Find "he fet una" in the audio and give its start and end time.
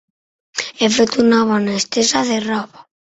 0.79-1.41